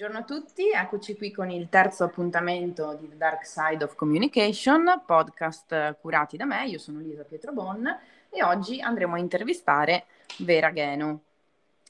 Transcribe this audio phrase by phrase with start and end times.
[0.00, 5.02] Buongiorno a tutti, eccoci qui con il terzo appuntamento di The Dark Side of Communication,
[5.04, 7.98] podcast curati da me, io sono Lisa Pietrobon
[8.30, 10.06] e oggi andremo a intervistare
[10.38, 11.20] Vera Gheno.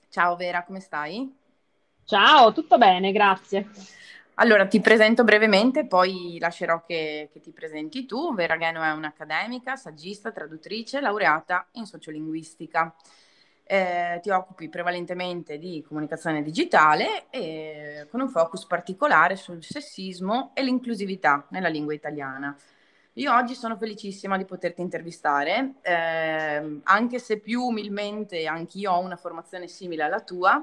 [0.08, 1.32] Ciao Vera, come stai?
[2.04, 3.68] Ciao, tutto bene, grazie.
[4.34, 8.34] Allora, ti presento brevemente, poi lascerò che, che ti presenti tu.
[8.34, 12.92] Vera Gheno è un'accademica, saggista, traduttrice, laureata in sociolinguistica
[13.72, 20.64] eh, ti occupi prevalentemente di comunicazione digitale e con un focus particolare sul sessismo e
[20.64, 22.56] l'inclusività nella lingua italiana.
[23.12, 29.14] Io oggi sono felicissima di poterti intervistare, eh, anche se più umilmente anch'io ho una
[29.14, 30.60] formazione simile alla tua,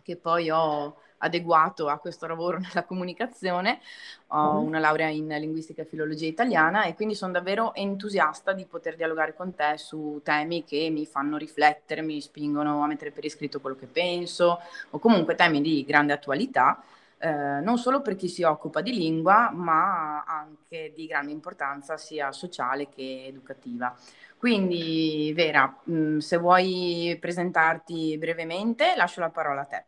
[0.00, 3.80] che poi ho adeguato a questo lavoro nella comunicazione,
[4.28, 8.96] ho una laurea in linguistica e filologia italiana e quindi sono davvero entusiasta di poter
[8.96, 13.60] dialogare con te su temi che mi fanno riflettere, mi spingono a mettere per iscritto
[13.60, 14.60] quello che penso
[14.90, 16.82] o comunque temi di grande attualità.
[17.20, 22.30] Eh, non solo per chi si occupa di lingua, ma anche di grande importanza sia
[22.32, 23.94] sociale che educativa.
[24.36, 29.84] Quindi, Vera, mh, se vuoi presentarti brevemente, lascio la parola a te.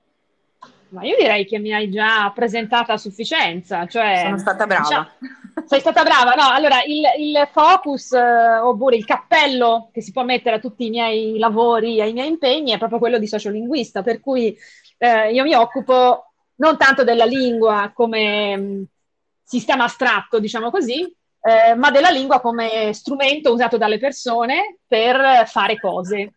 [0.91, 3.87] Ma io direi che mi hai già presentata a sufficienza.
[3.87, 4.83] Cioè, Sono stata brava.
[4.83, 5.09] Diciamo,
[5.67, 6.49] sei stata brava, no?
[6.51, 10.91] Allora, il, il focus eh, oppure il cappello che si può mettere a tutti i
[10.91, 14.57] miei lavori, ai miei impegni, è proprio quello di sociolinguista, per cui
[14.99, 18.83] eh, io mi occupo non tanto della lingua come mh, mm,
[19.45, 21.03] sistema astratto, diciamo così,
[21.43, 26.35] eh, ma della lingua come strumento usato dalle persone per fare cose.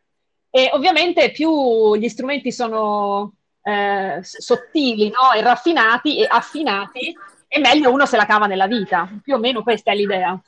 [0.49, 3.33] E ovviamente più gli strumenti sono
[3.64, 5.31] eh, sottili no?
[5.36, 9.09] e raffinati e affinati, e meglio uno se la cava nella vita.
[9.22, 10.39] Più o meno questa è l'idea.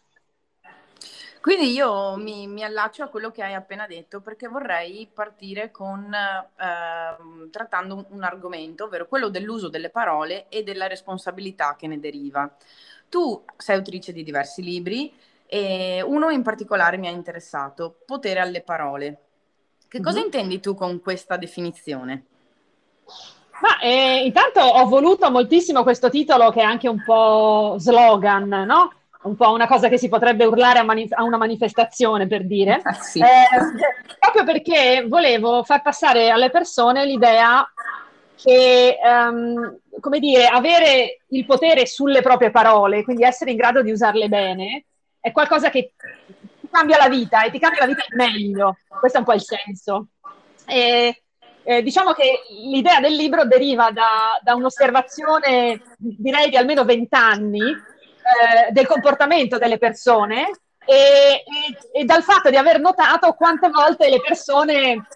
[1.46, 6.12] Quindi io mi, mi, allaccio a quello che hai appena detto perché vorrei partire con
[6.12, 12.00] eh, trattando un, un, argomento, ovvero quello dell'uso delle parole e della responsabilità che ne
[12.00, 12.52] deriva.
[13.10, 15.14] Tu sei autrice di diversi libri
[15.46, 19.20] e uno in particolare mi ha interessato, Potere alle parole.
[19.88, 20.26] Che cosa mm-hmm.
[20.26, 22.26] intendi tu con questa definizione?
[23.62, 28.92] Ma eh, intanto ho voluto moltissimo questo titolo che è anche un po' slogan, no?
[29.24, 32.80] Un po' una cosa che si potrebbe urlare a, mani- a una manifestazione, per dire.
[32.84, 33.20] Ah, sì.
[33.20, 33.26] eh,
[34.20, 37.68] proprio perché volevo far passare alle persone l'idea
[38.36, 43.92] che, um, come dire, avere il potere sulle proprie parole, quindi essere in grado di
[43.92, 44.86] usarle bene,
[45.20, 45.94] è qualcosa che
[46.60, 48.78] ti cambia la vita e ti cambia la vita in meglio.
[49.00, 50.08] Questo è un po' il senso.
[50.68, 51.24] E,
[51.66, 58.72] eh, diciamo che l'idea del libro deriva da, da un'osservazione, direi di almeno vent'anni, eh,
[58.72, 60.52] del comportamento delle persone
[60.86, 61.44] e, e,
[61.92, 65.08] e, dal fatto di aver notato quante volte le persone,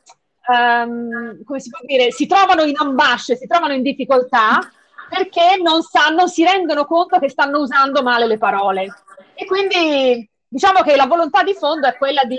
[0.48, 4.60] um, come si può dire, si trovano in ambasce, si trovano in difficoltà
[5.08, 8.94] perché non sanno, si rendono conto che stanno usando male le parole.
[9.36, 12.38] E quindi diciamo che la volontà di fondo è quella di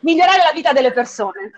[0.00, 1.52] migliorare la vita delle persone.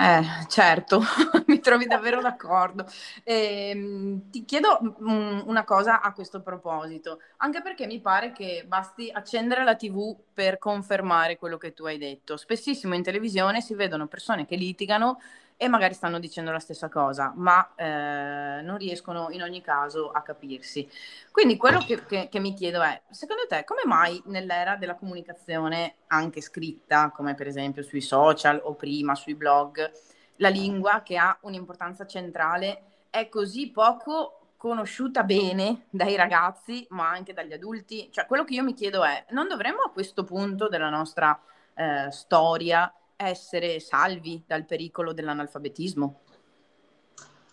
[0.00, 1.00] Eh, certo,
[1.48, 2.86] mi trovi davvero d'accordo.
[3.24, 9.64] Eh, ti chiedo una cosa a questo proposito, anche perché mi pare che basti accendere
[9.64, 12.36] la TV per confermare quello che tu hai detto.
[12.36, 15.18] Spessissimo in televisione si vedono persone che litigano
[15.60, 20.22] e magari stanno dicendo la stessa cosa, ma eh, non riescono in ogni caso a
[20.22, 20.88] capirsi.
[21.32, 25.96] Quindi quello che, che, che, mi chiedo è, secondo te, come mai nell'era della comunicazione
[26.06, 29.90] anche scritta, come per esempio sui social o prima sui blog,
[30.36, 37.32] la lingua che ha un'importanza centrale è così poco conosciuta bene dai ragazzi, ma anche
[37.32, 38.10] dagli adulti?
[38.12, 41.36] Cioè, quello che io mi chiedo è, non dovremmo a questo punto della nostra
[41.74, 46.20] eh, storia essere salvi dal pericolo dell'analfabetismo?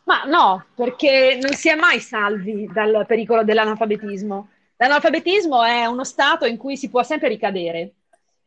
[0.04, 4.50] Ma no, perché non si è mai salvi dal pericolo dell'analfabetismo.
[4.78, 7.94] L'analfabetismo è uno stato in cui si può sempre ricadere.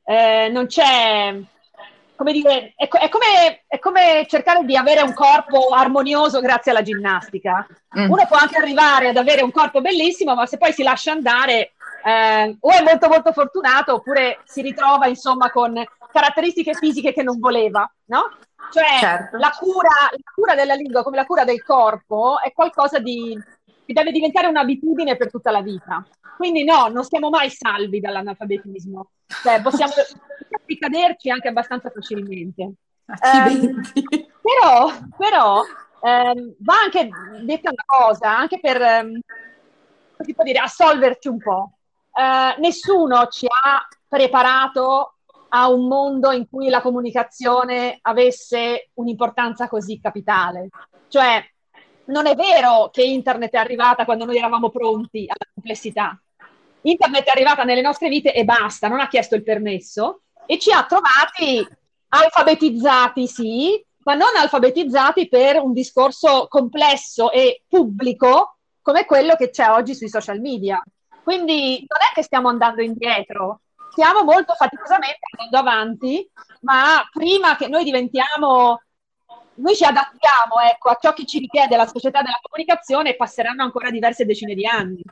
[0.05, 1.37] Eh, non c'è,
[2.15, 6.83] come dire, è, è, come, è, come, cercare di avere un corpo armonioso grazie alla
[6.83, 7.67] ginnastica.
[7.99, 8.11] Mm.
[8.11, 11.73] Uno può anche arrivare ad avere un corpo bellissimo, ma se poi si lascia andare,
[12.05, 15.75] eh, o è molto molto fortunato, oppure si ritrova insomma con
[16.13, 18.31] caratteristiche fisiche che non voleva, no?
[18.71, 19.37] Cioè certo.
[19.39, 23.39] la, cura, la cura della lingua come la cura del corpo è qualcosa di,
[23.87, 26.07] che deve diventare un'abitudine per tutta la vita.
[26.37, 29.11] Quindi no, non siamo mai salvi dall'analfabetismo,
[29.43, 29.93] cioè possiamo
[30.67, 32.73] ricaderci anche abbastanza facilmente.
[33.07, 33.75] Eh,
[34.43, 35.63] però però
[36.03, 37.09] ehm, va anche
[37.43, 39.19] detta una cosa, anche per ehm,
[40.21, 41.73] si può dire, assolverci un po'.
[42.13, 45.18] Eh, nessuno ci ha preparato
[45.49, 50.69] a un mondo in cui la comunicazione avesse un'importanza così capitale.
[51.09, 51.43] Cioè,
[52.07, 56.21] non è vero che internet è arrivata quando noi eravamo pronti alla complessità.
[56.83, 60.71] Internet è arrivata nelle nostre vite e basta, non ha chiesto il permesso e ci
[60.71, 61.67] ha trovati
[62.09, 69.69] alfabetizzati, sì, ma non alfabetizzati per un discorso complesso e pubblico come quello che c'è
[69.69, 70.83] oggi sui social media.
[71.23, 73.61] Quindi non è che stiamo andando indietro,
[73.99, 76.31] stiamo molto faticosamente andando avanti,
[76.61, 78.81] ma prima che noi diventiamo,
[79.55, 83.91] noi ci adattiamo ecco, a ciò che ci richiede la società della comunicazione, passeranno ancora
[83.91, 85.03] diverse decine di anni.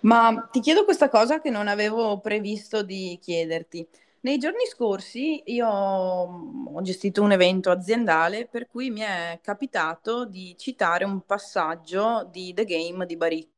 [0.00, 3.86] Ma ti chiedo questa cosa che non avevo previsto di chiederti.
[4.22, 10.56] Nei giorni scorsi io ho gestito un evento aziendale per cui mi è capitato di
[10.58, 13.55] citare un passaggio di The Game di Baricco.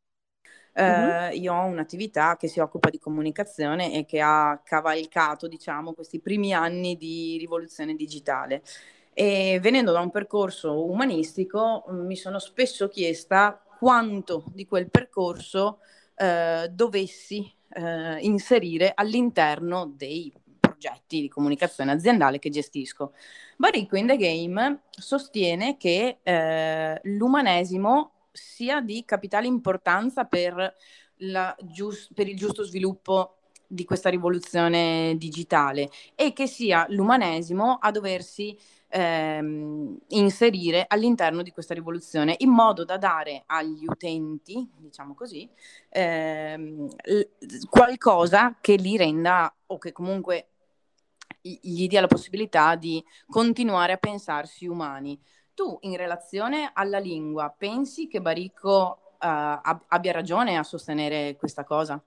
[0.81, 1.35] Uh-huh.
[1.35, 6.55] io ho un'attività che si occupa di comunicazione e che ha cavalcato, diciamo, questi primi
[6.55, 8.63] anni di rivoluzione digitale.
[9.13, 15.81] E venendo da un percorso umanistico, mi sono spesso chiesta quanto di quel percorso
[16.15, 23.13] uh, dovessi uh, inserire all'interno dei progetti di comunicazione aziendale che gestisco.
[23.57, 30.75] Baricco in the Game sostiene che eh, l'umanesimo sia di capitale importanza per,
[31.65, 33.35] giust- per il giusto sviluppo
[33.71, 38.57] di questa rivoluzione digitale e che sia l'umanesimo a doversi
[38.89, 45.47] ehm, inserire all'interno di questa rivoluzione in modo da dare agli utenti, diciamo così,
[45.91, 46.89] ehm,
[47.69, 50.49] qualcosa che li renda o che comunque
[51.41, 55.19] gli dia la possibilità di continuare a pensarsi umani.
[55.59, 59.27] Tu, in relazione alla lingua, pensi che Baricco uh,
[59.89, 62.01] abbia ragione a sostenere questa cosa?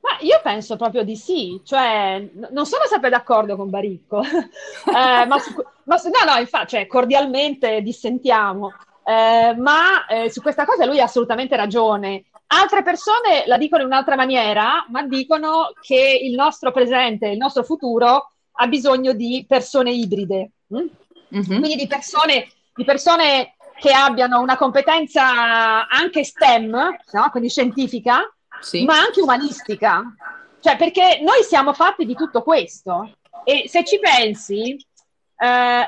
[0.00, 5.38] Ma io penso proprio di sì, cioè non sono sempre d'accordo con Baricco, eh, ma,
[5.38, 5.54] su,
[5.84, 8.74] ma su, no, no, infatti, cioè, cordialmente dissentiamo,
[9.06, 12.26] eh, ma eh, su questa cosa lui ha assolutamente ragione.
[12.48, 17.62] Altre persone la dicono in un'altra maniera, ma dicono che il nostro presente, il nostro
[17.62, 20.86] futuro ha bisogno di persone ibride, mm?
[21.34, 21.44] Mm-hmm.
[21.44, 26.70] quindi di persone, di persone, che abbiano una competenza anche STEM,
[27.12, 27.30] no?
[27.30, 28.28] quindi scientifica,
[28.60, 28.84] sì.
[28.84, 30.02] ma anche umanistica.
[30.60, 33.12] Cioè, perché noi siamo fatti di tutto questo
[33.44, 35.86] e se ci pensi, eh,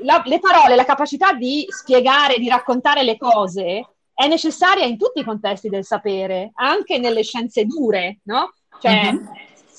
[0.00, 5.20] la, le parole, la capacità di spiegare, di raccontare le cose è necessaria in tutti
[5.20, 8.54] i contesti del sapere, anche nelle scienze dure, no?
[8.80, 9.26] Cioè, mm-hmm.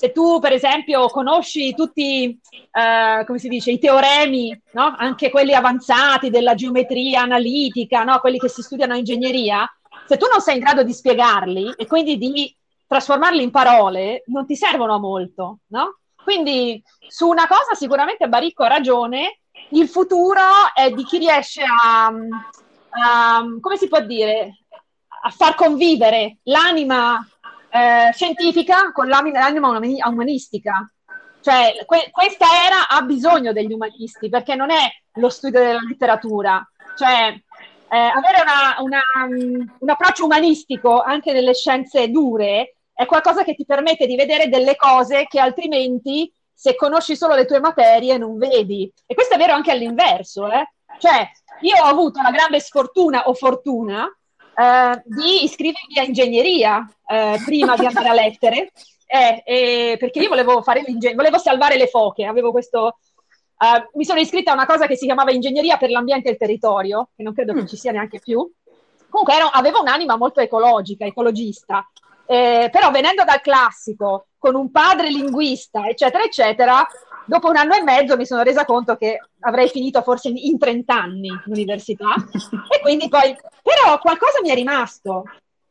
[0.00, 2.40] Se tu, per esempio, conosci tutti,
[2.72, 4.94] uh, come si dice, i teoremi, no?
[4.96, 8.18] Anche quelli avanzati della geometria analitica, no?
[8.18, 9.70] Quelli che si studiano in ingegneria,
[10.06, 12.56] se tu non sei in grado di spiegarli e quindi di
[12.86, 15.98] trasformarli in parole, non ti servono a molto, no?
[16.24, 19.40] Quindi su una cosa sicuramente Baricco ha ragione,
[19.72, 20.40] il futuro
[20.72, 24.60] è di chi riesce a, um, come si può dire,
[25.24, 27.22] a far convivere l'anima
[27.70, 30.90] eh, scientifica con l'anima umanistica.
[31.40, 36.62] Cioè, que- questa era ha bisogno degli umanisti perché non è lo studio della letteratura,
[36.96, 37.34] cioè
[37.92, 43.54] eh, avere una, una, um, un approccio umanistico anche nelle scienze dure è qualcosa che
[43.54, 48.36] ti permette di vedere delle cose che altrimenti, se conosci solo le tue materie, non
[48.36, 48.92] vedi.
[49.06, 50.70] E questo è vero anche all'inverso, eh?
[50.98, 51.26] Cioè,
[51.62, 54.06] io ho avuto la grande sfortuna o fortuna
[54.60, 58.72] eh, di iscrivermi a ingegneria eh, prima di andare a lettere,
[59.06, 62.98] eh, perché io volevo, fare volevo salvare le foche, avevo questo...
[63.60, 66.38] Uh, mi sono iscritta a una cosa che si chiamava Ingegneria per l'ambiente e il
[66.38, 67.66] territorio, che non credo che mm.
[67.66, 68.50] ci sia neanche più.
[69.10, 71.86] Comunque ero, avevo un'anima molto ecologica, ecologista,
[72.24, 76.86] eh, però venendo dal classico, con un padre linguista, eccetera, eccetera,
[77.26, 80.94] dopo un anno e mezzo mi sono resa conto che avrei finito forse in 30
[80.94, 82.14] anni l'università
[82.68, 85.24] e quindi poi, però qualcosa mi è rimasto.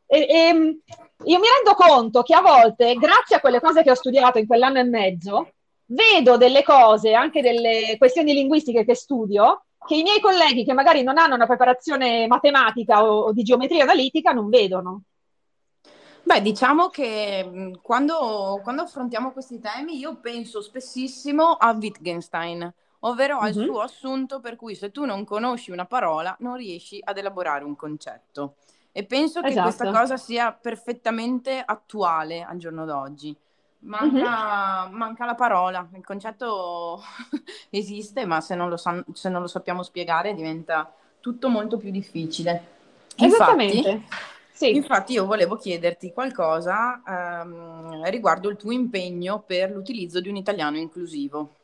[0.06, 0.78] E, e,
[1.24, 4.46] io mi rendo conto che a volte, grazie a quelle cose che ho studiato in
[4.46, 5.52] quell'anno e mezzo,
[5.86, 11.02] vedo delle cose, anche delle questioni linguistiche che studio, che i miei colleghi che magari
[11.02, 15.02] non hanno una preparazione matematica o, o di geometria analitica non vedono.
[16.30, 23.52] Beh, diciamo che quando, quando, affrontiamo questi temi io penso spessissimo a Wittgenstein, ovvero al
[23.52, 23.66] mm-hmm.
[23.66, 27.74] suo assunto per cui se tu non conosci una parola non riesci ad elaborare un
[27.74, 28.54] concetto.
[28.92, 29.74] E penso che esatto.
[29.74, 33.36] questa cosa sia perfettamente attuale al giorno d'oggi.
[33.80, 34.94] Manca, mm-hmm.
[34.96, 37.02] manca la parola, il concetto
[37.70, 41.90] esiste, ma se non, lo sa- se non lo sappiamo spiegare diventa tutto molto più
[41.90, 42.78] difficile.
[43.16, 43.90] Esattamente.
[43.90, 44.74] Infatti, sì.
[44.74, 50.76] Infatti io volevo chiederti qualcosa ehm, riguardo il tuo impegno per l'utilizzo di un italiano
[50.76, 51.54] inclusivo.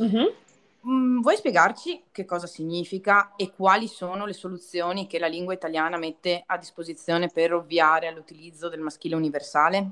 [0.00, 0.26] Mm-hmm.
[0.88, 5.98] Mm, vuoi spiegarci che cosa significa e quali sono le soluzioni che la lingua italiana
[5.98, 9.90] mette a disposizione per ovviare all'utilizzo del maschile universale?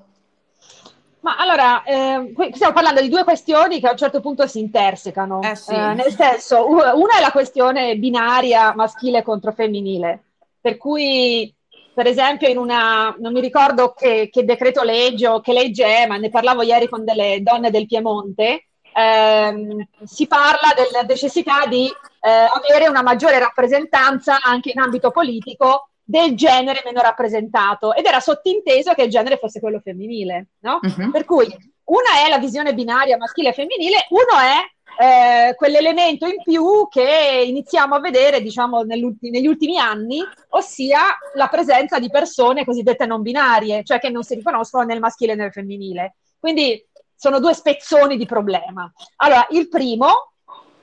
[1.20, 5.42] Ma allora, eh, stiamo parlando di due questioni che a un certo punto si intersecano.
[5.42, 5.74] Eh sì.
[5.74, 10.22] eh, nel senso, una è la questione binaria maschile contro femminile,
[10.58, 11.54] per cui,
[11.98, 16.06] per esempio, in una, non mi ricordo che, che decreto legge o che legge è,
[16.06, 21.86] ma ne parlavo ieri con delle donne del Piemonte, ehm, si parla della necessità di
[21.86, 28.20] eh, avere una maggiore rappresentanza anche in ambito politico del genere meno rappresentato ed era
[28.20, 30.78] sottinteso che il genere fosse quello femminile, no?
[30.80, 31.10] Uh-huh.
[31.10, 31.48] Per cui
[31.88, 37.44] una è la visione binaria maschile e femminile, uno è eh, quell'elemento in più che
[37.46, 41.00] iniziamo a vedere, diciamo, negli ultimi anni, ossia
[41.34, 45.36] la presenza di persone cosiddette non binarie, cioè che non si riconoscono nel maschile e
[45.36, 46.16] nel femminile.
[46.38, 48.90] Quindi sono due spezzoni di problema.
[49.16, 50.32] Allora, il primo,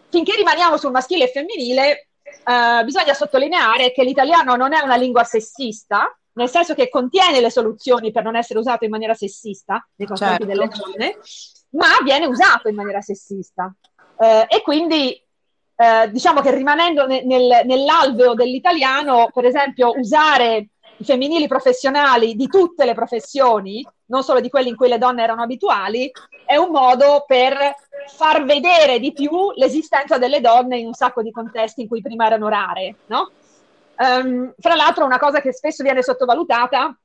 [0.10, 5.24] finché rimaniamo sul maschile e femminile, eh, bisogna sottolineare che l'italiano non è una lingua
[5.24, 10.08] sessista, nel senso che contiene le soluzioni per non essere usato in maniera sessista nei
[10.08, 10.54] confronti certo.
[10.54, 11.18] delle donne,
[11.72, 13.74] ma viene usato in maniera sessista.
[14.18, 15.22] Eh, e quindi
[15.78, 22.48] eh, diciamo che rimanendo ne, nel, nell'alveo dell'italiano, per esempio, usare i femminili professionali di
[22.48, 26.12] tutte le professioni, non solo di quelli in cui le donne erano abituali,
[26.46, 27.58] è un modo per
[28.08, 32.26] far vedere di più l'esistenza delle donne in un sacco di contesti in cui prima
[32.26, 33.32] erano rare, no?
[33.98, 36.98] Um, fra l'altro, una cosa che spesso viene sottovalutata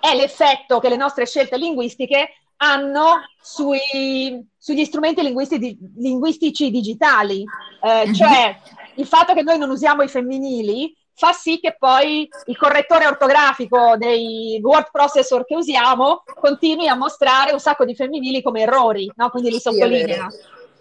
[0.00, 2.28] è l'effetto che le nostre scelte linguistiche
[2.58, 7.44] hanno sui, sugli strumenti linguistici, linguistici digitali,
[7.82, 8.56] eh, cioè
[8.94, 13.96] il fatto che noi non usiamo i femminili fa sì che poi il correttore ortografico
[13.96, 19.30] dei word processor che usiamo continui a mostrare un sacco di femminili come errori, no?
[19.30, 20.28] quindi li sottolinea.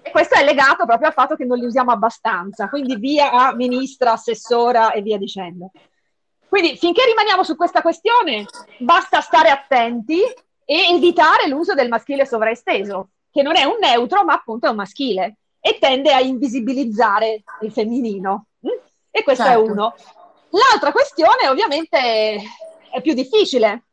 [0.06, 3.56] E questo è legato proprio al fatto che non li usiamo abbastanza, quindi via a
[3.56, 5.72] ministra, assessora e via dicendo.
[6.48, 8.46] Quindi finché rimaniamo su questa questione,
[8.78, 10.22] basta stare attenti
[10.64, 14.76] e evitare l'uso del maschile sovraesteso, che non è un neutro, ma appunto è un
[14.76, 18.46] maschile e tende a invisibilizzare il femminino.
[19.10, 19.60] E questo certo.
[19.60, 19.96] è uno.
[20.50, 22.40] L'altra questione ovviamente
[22.92, 23.86] è più difficile,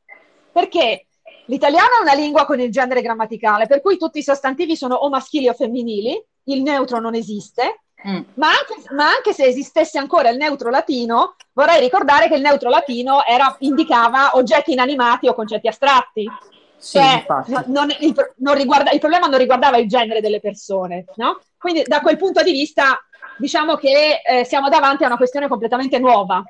[0.52, 1.06] perché
[1.46, 5.08] l'italiano è una lingua con il genere grammaticale, per cui tutti i sostantivi sono o
[5.08, 8.20] maschili o femminili, il neutro non esiste, mm.
[8.34, 12.68] ma, anche, ma, anche, se esistesse ancora il neutro latino, vorrei ricordare che il neutro
[12.68, 16.30] latino era, indicava oggetti inanimati o concetti astratti.
[16.76, 17.24] Sì, cioè,
[17.66, 21.38] non, il, non riguarda, il problema non riguardava il genere delle persone, no?
[21.56, 22.98] Quindi da quel punto di vista
[23.38, 26.42] diciamo che eh, siamo davanti a una questione completamente nuova,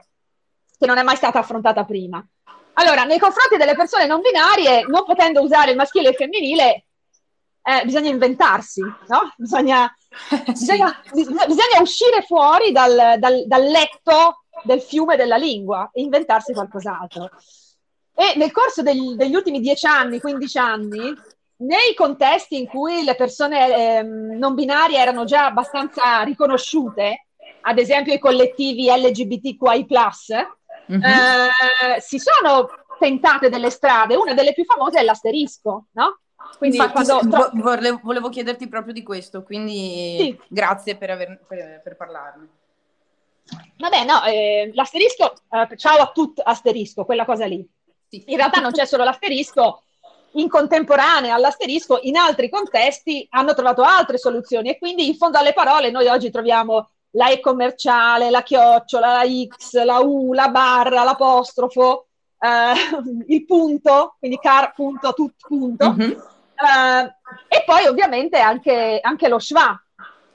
[0.78, 2.24] che non è mai stata affrontata prima.
[2.74, 6.84] Allora, nei confronti delle persone non binarie, non potendo usare il maschile e il femminile,
[7.62, 9.32] eh, bisogna inventarsi, no?
[9.36, 9.94] Bisogna,
[10.28, 10.42] sì.
[10.52, 17.30] bisogna, bisogna, uscire fuori dal, dal, dal letto del fiume della lingua e inventarsi qualcos'altro.
[18.14, 21.14] E nel corso degli, degli ultimi 10 anni, 15 anni,
[21.62, 27.26] nei contesti in cui le persone eh, non binarie erano già abbastanza riconosciute,
[27.62, 29.86] ad esempio i collettivi LGBTQI,
[30.90, 31.02] mm-hmm.
[31.02, 34.16] eh, si sono tentate delle strade.
[34.16, 36.20] Una delle più famose è l'asterisco, no?
[36.58, 37.50] Quindi Infatti, quando...
[37.54, 40.40] volevo, volevo, chiederti proprio di questo, quindi sì.
[40.48, 42.48] grazie per, aver, per, per, parlarne.
[43.78, 47.66] Vabbè, no, eh, l'asterisco, eh, ciao a tutti asterisco, quella cosa lì.
[48.08, 48.24] Sì.
[48.26, 49.82] In realtà non c'è solo l'asterisco,
[50.32, 55.52] in contemporanea all'asterisco, in altri contesti hanno trovato altre soluzioni e quindi in fondo alle
[55.52, 61.04] parole noi oggi troviamo la E commerciale, la chiocciola, la X, la U, la barra,
[61.04, 62.06] l'apostrofo,
[62.38, 62.72] eh,
[63.32, 66.10] il punto, quindi car punto, tut punto, mm-hmm.
[66.10, 67.16] eh,
[67.48, 69.76] e poi ovviamente anche, anche lo schwa.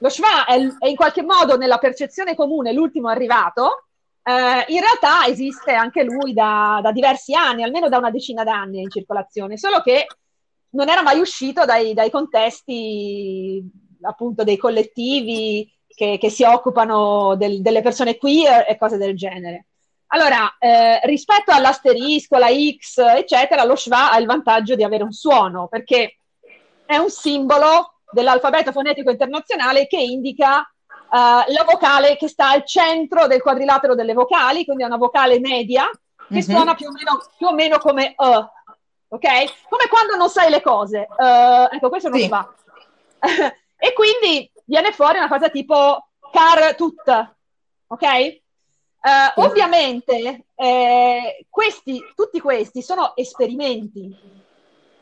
[0.00, 3.88] Lo schwa è, è in qualche modo nella percezione comune l'ultimo arrivato,
[4.22, 8.82] eh, in realtà esiste anche lui da, da, diversi anni, almeno da una decina d'anni
[8.82, 10.06] in circolazione, solo che
[10.70, 13.64] non era mai uscito dai, dai contesti
[14.02, 19.66] appunto dei collettivi che, che si occupano del, delle persone queer e cose del genere.
[20.10, 25.10] Allora, eh, rispetto all'asterisco, la X, eccetera, lo schwa ha il vantaggio di avere un
[25.10, 26.18] suono, perché
[26.86, 33.26] è un simbolo dell'alfabeto fonetico internazionale che indica uh, la vocale che sta al centro
[33.26, 36.42] del quadrilatero delle vocali, quindi è una vocale media che mm-hmm.
[36.42, 38.24] suona più o, meno, più o meno come uh,
[39.08, 39.28] ok?
[39.68, 41.08] Come quando non sai le cose.
[41.10, 42.28] Uh, ecco, questo non sì.
[42.28, 42.48] fa.
[43.76, 47.34] e quindi viene fuori una cosa tipo car tut,
[47.86, 48.06] ok?
[48.20, 48.42] Sì.
[49.36, 54.14] Ovviamente eh, questi, tutti questi sono esperimenti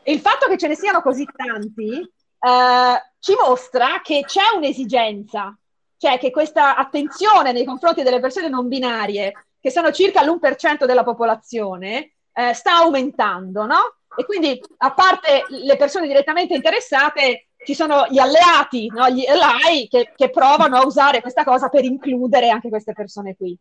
[0.03, 5.59] e il fatto che ce ne siano così tanti uh, ci mostra che c'è un'esigenza
[5.99, 11.03] cioè che questa attenzione nei confronti delle persone non binarie, che sono circa l'1% della
[11.03, 13.97] popolazione, eh, sta aumentando, no?
[14.17, 19.09] E quindi, a parte le persone direttamente interessate, ci sono gli alleati, no?
[19.09, 23.59] gli ally che, che, provano a usare questa cosa per includere anche queste persone qui.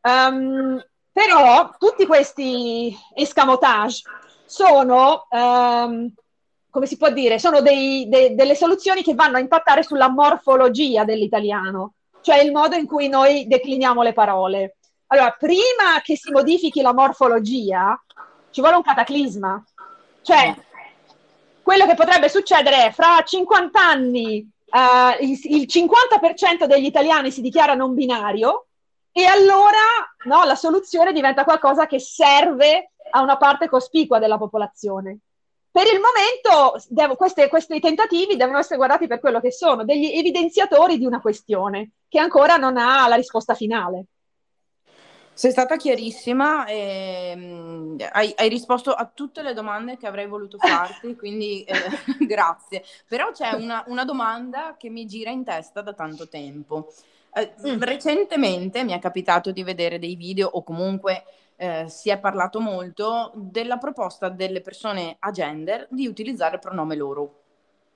[0.00, 0.82] Um,
[1.12, 4.00] però tutti questi escamotage
[4.46, 6.10] sono, um,
[6.70, 11.04] come si può dire, sono dei, de, delle soluzioni che vanno a impattare sulla morfologia
[11.04, 14.76] dell'italiano, cioè il modo in cui noi decliniamo le parole.
[15.08, 18.02] Allora, prima che si modifichi la morfologia,
[18.48, 19.62] ci vuole un cataclisma.
[20.22, 20.56] Cioè,
[21.64, 27.40] quello che potrebbe succedere è fra 50 anni uh, il, il 50% degli italiani si
[27.40, 28.66] dichiara non binario
[29.10, 29.78] e allora
[30.24, 35.18] no, la soluzione diventa qualcosa che serve a una parte cospicua della popolazione.
[35.70, 40.06] Per il momento devo, queste, questi tentativi devono essere guardati per quello che sono, degli
[40.06, 44.06] evidenziatori di una questione che ancora non ha la risposta finale.
[45.34, 50.58] Sei stata chiarissima e um, hai, hai, risposto a tutte le domande che avrei voluto
[50.62, 51.74] farti, quindi eh,
[52.24, 52.84] grazie.
[53.08, 56.92] Però c'è una, una, domanda che mi gira in testa da tanto tempo.
[57.34, 57.82] Eh, mm.
[57.82, 61.24] Recentemente mi è capitato di vedere dei video o comunque
[61.56, 66.94] eh, si è parlato molto della proposta delle persone a gender di utilizzare il pronome
[66.94, 67.40] loro.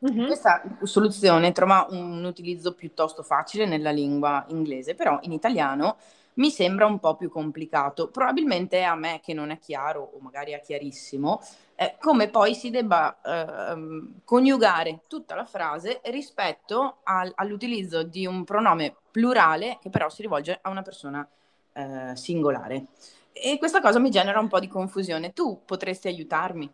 [0.05, 0.27] Mm-hmm.
[0.27, 5.97] Questa soluzione trova un utilizzo piuttosto facile nella lingua inglese, però in italiano
[6.39, 8.09] mi sembra un po' più complicato.
[8.09, 11.41] Probabilmente a me che non è chiaro, o magari è chiarissimo,
[11.77, 18.45] eh, come poi si debba eh, coniugare tutta la frase rispetto al, all'utilizzo di un
[18.45, 21.29] pronome plurale che però si rivolge a una persona
[21.73, 22.87] eh, singolare.
[23.33, 25.33] E questa cosa mi genera un po' di confusione.
[25.33, 26.71] Tu potresti aiutarmi?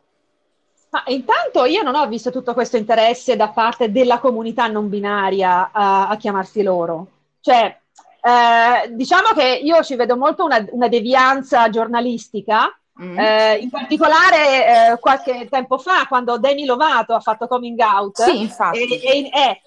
[0.90, 5.70] Ma intanto io non ho visto tutto questo interesse da parte della comunità non binaria
[5.72, 7.08] a, a chiamarsi loro.
[7.40, 7.80] Cioè,
[8.26, 13.18] eh, diciamo che io ci vedo molto una, una devianza giornalistica, mm.
[13.18, 18.40] eh, in particolare eh, qualche tempo fa, quando Demi Lovato ha fatto coming out, sì,
[18.40, 18.78] infatti.
[18.78, 19.60] E, e,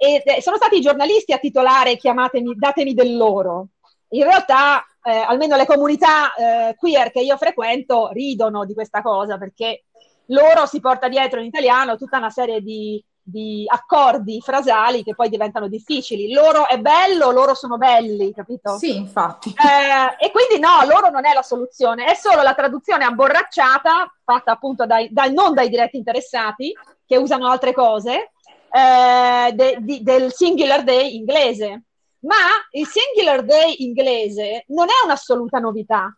[0.00, 3.68] e, e, sono stati i giornalisti a titolare chiamatemi, datemi del loro.
[4.08, 9.38] In realtà, eh, almeno le comunità eh, queer che io frequento ridono di questa cosa
[9.38, 9.84] perché
[10.26, 15.28] loro si porta dietro in italiano tutta una serie di di accordi frasali che poi
[15.28, 16.32] diventano difficili.
[16.32, 18.76] Loro è bello, loro sono belli, capito?
[18.76, 19.50] Sì, infatti.
[19.50, 24.52] Eh, e quindi no, loro non è la soluzione, è solo la traduzione abborracciata, fatta
[24.52, 26.72] appunto dai, dai non dai diretti interessati,
[27.06, 28.32] che usano altre cose,
[28.70, 31.84] eh, de, di, del singular day inglese.
[32.20, 32.34] Ma
[32.72, 36.14] il singular day inglese non è un'assoluta novità,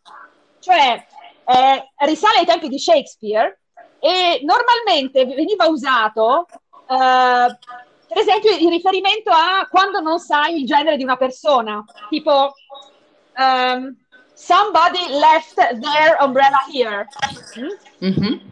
[0.58, 1.06] cioè
[1.44, 3.60] eh, risale ai tempi di Shakespeare
[4.00, 6.46] e normalmente veniva usato
[6.86, 7.56] Uh,
[8.06, 12.52] per esempio, in riferimento a quando non sai il genere di una persona, tipo
[13.36, 13.96] um,
[14.34, 17.06] somebody left their umbrella here.
[18.02, 18.50] Mm-hmm.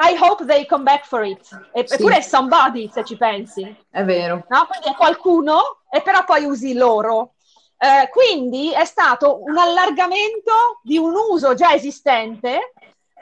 [0.00, 1.48] I hope they come back for it.
[1.72, 2.18] Eppure sì.
[2.18, 3.76] è somebody, se ci pensi.
[3.90, 4.44] È vero.
[4.48, 4.66] No?
[4.66, 7.34] Quindi è qualcuno, e però poi usi loro.
[7.78, 12.72] Eh, quindi è stato un allargamento di un uso già esistente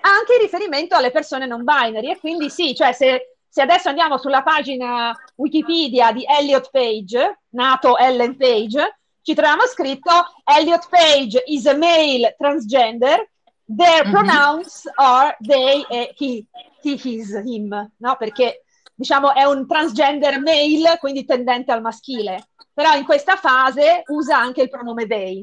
[0.01, 2.11] anche in riferimento alle persone non binary.
[2.11, 7.97] E quindi sì, cioè se se adesso andiamo sulla pagina Wikipedia di Elliot Page, nato
[7.97, 10.11] Ellen Page, ci troviamo scritto
[10.45, 13.27] Elliot Page is a male transgender,
[13.65, 14.13] their mm-hmm.
[14.13, 16.45] pronouns are they e he,
[16.83, 18.17] he, his, him, no?
[18.19, 18.65] Perché
[18.95, 24.61] diciamo è un transgender male, quindi tendente al maschile, però in questa fase usa anche
[24.61, 25.39] il pronome they.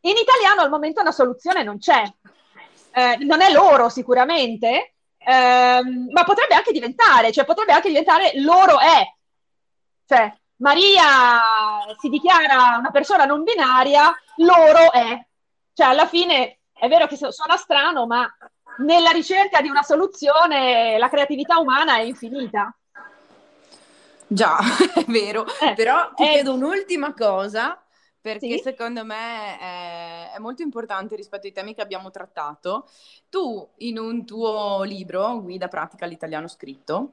[0.00, 2.02] In italiano al momento una soluzione non c'è.
[2.90, 4.94] Eh, non è loro sicuramente,
[5.28, 9.04] ehm, ma potrebbe anche diventare, cioè potrebbe anche diventare loro è.
[10.06, 11.04] Cioè, Maria
[12.00, 15.26] si dichiara una persona non binaria, loro è.
[15.74, 18.26] Cioè, alla fine è vero che suona strano, ma
[18.78, 22.74] nella ricerca di una soluzione la creatività umana è infinita.
[24.26, 24.58] Già,
[24.94, 27.82] è vero, eh, però ti eh, chiedo un'ultima cosa
[28.20, 28.58] perché sì?
[28.58, 32.88] secondo me è, è, molto importante rispetto ai temi che abbiamo trattato.
[33.28, 37.12] Tu in un tuo libro, Guida pratica all'italiano scritto,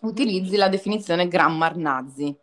[0.00, 2.34] utilizzi la definizione grammar nazi,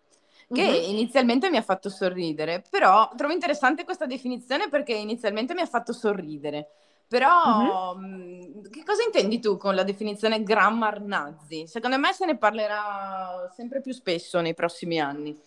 [0.52, 0.90] che mm-hmm.
[0.90, 5.92] inizialmente mi ha fatto sorridere, però trovo interessante questa definizione perché inizialmente mi ha fatto
[5.92, 6.70] sorridere.
[7.08, 8.64] Però mm-hmm.
[8.72, 11.68] che cosa intendi tu con la definizione grammar nazi?
[11.68, 15.40] Secondo me se ne parlerà sempre più spesso nei prossimi anni.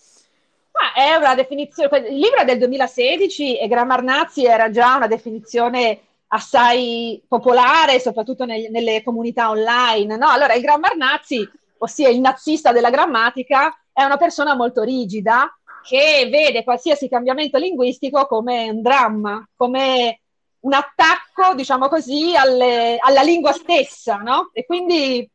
[0.79, 5.09] Ma è una definizione, il libro è del 2016 e Grammar Nazi era già una
[5.09, 10.17] definizione assai popolare, soprattutto nel, nelle comunità online.
[10.17, 10.29] No?
[10.29, 16.29] Allora, il Grammar Nazi, ossia il nazista della grammatica, è una persona molto rigida che
[16.31, 20.21] vede qualsiasi cambiamento linguistico come un dramma, come
[20.61, 24.51] un attacco, diciamo così, alle, alla lingua stessa, no?
[24.53, 25.29] E quindi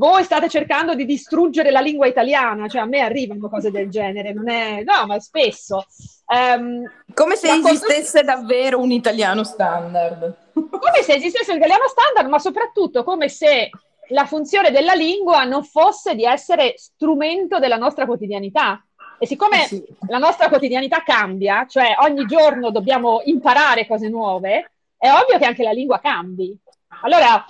[0.00, 4.32] voi state cercando di distruggere la lingua italiana, cioè a me arrivano cose del genere,
[4.32, 5.84] non è, no, ma spesso.
[6.24, 8.34] Um, come se esistesse cosa...
[8.34, 10.36] davvero un italiano standard.
[10.54, 13.68] Come se esistesse un italiano standard, ma soprattutto come se
[14.08, 18.82] la funzione della lingua non fosse di essere strumento della nostra quotidianità.
[19.18, 19.84] E siccome eh sì.
[20.08, 25.62] la nostra quotidianità cambia, cioè ogni giorno dobbiamo imparare cose nuove, è ovvio che anche
[25.62, 26.58] la lingua cambi.
[27.02, 27.44] Allora,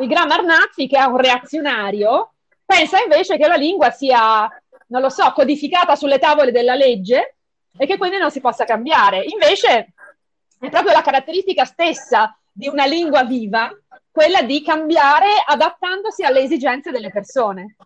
[0.00, 2.34] il Grammar Nazi, che è un reazionario,
[2.64, 4.48] pensa invece che la lingua sia,
[4.88, 7.36] non lo so, codificata sulle tavole della legge
[7.76, 9.24] e che quindi non si possa cambiare.
[9.24, 9.92] Invece
[10.58, 13.70] è proprio la caratteristica stessa di una lingua viva
[14.10, 17.76] quella di cambiare adattandosi alle esigenze delle persone.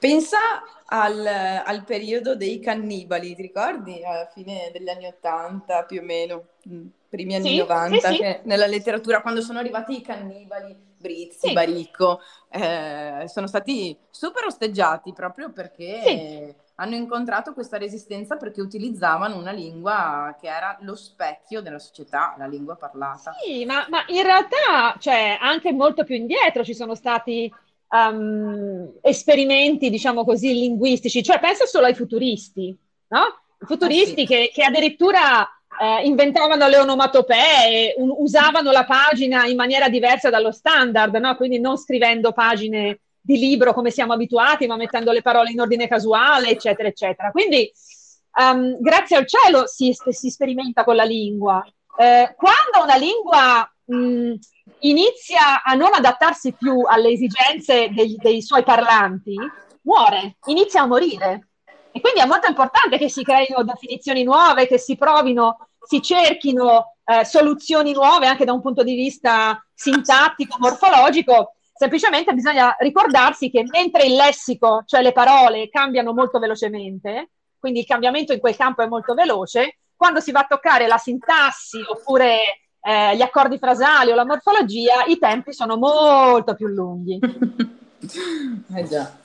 [0.00, 0.38] Pensa
[0.86, 4.02] al, al, periodo dei cannibali, ti ricordi?
[4.02, 8.38] Alla fine degli anni Ottanta più o meno, mm, primi anni sì, 90, sì, sì.
[8.44, 11.52] nella letteratura, quando sono arrivati i cannibali, Brizzi, sì.
[11.52, 19.50] Baricco, eh, sono stati super osteggiati proprio perché hanno incontrato questa resistenza perché utilizzavano una
[19.50, 23.34] lingua che era lo specchio della società, la lingua parlata.
[23.38, 27.52] Sì, ma, ma in realtà, cioè, anche molto più indietro ci sono stati
[27.90, 32.76] um, esperimenti, diciamo così, linguistici, cioè pensa solo ai futuristi,
[33.08, 33.20] no?
[33.60, 34.26] I futuristi ah, sì.
[34.26, 35.46] che, che, addirittura
[35.80, 41.36] eh, inventavano le onomatopee, un, usavano la pagina in maniera diversa dallo standard, no?
[41.36, 45.88] Quindi non scrivendo pagine di libro come siamo abituati, ma mettendo le parole in ordine
[45.88, 47.30] casuale, eccetera, eccetera.
[47.30, 47.70] Quindi,
[48.40, 51.62] um, grazie al cielo si, si, sperimenta con la lingua.
[51.98, 54.34] Eh, quando una lingua mh,
[54.80, 59.34] inizia a non adattarsi più alle esigenze dei, dei suoi parlanti,
[59.82, 61.48] muore, inizia a morire.
[61.92, 66.96] E quindi è molto importante che si creino definizioni nuove, che si provino, si cerchino
[67.04, 71.54] eh, soluzioni nuove anche da un punto di vista sintattico, morfologico.
[71.72, 77.86] Semplicemente bisogna ricordarsi che mentre il lessico, cioè le parole, cambiano molto velocemente, quindi il
[77.86, 82.69] cambiamento in quel campo è molto veloce, quando si va a toccare la sintassi oppure
[82.80, 87.18] eh, gli accordi frasali o la morfologia, i tempi sono molto più lunghi.
[88.74, 89.18] eh già.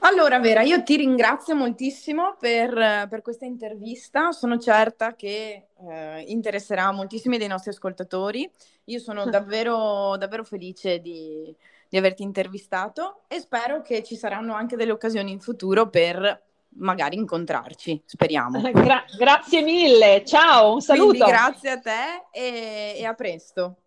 [0.00, 6.92] Allora Vera, io ti ringrazio moltissimo per, per questa intervista, sono certa che eh, interesserà
[6.92, 8.48] moltissimi dei nostri ascoltatori.
[8.84, 11.52] Io sono davvero, davvero felice di,
[11.88, 16.45] di averti intervistato e spero che ci saranno anche delle occasioni in futuro per
[16.78, 18.60] magari incontrarci, speriamo.
[18.72, 21.08] Gra- grazie mille, ciao, un saluto.
[21.08, 23.82] Quindi grazie a te e, e a presto.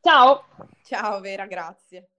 [0.00, 0.44] Ciao.
[0.82, 2.11] Ciao Vera, grazie.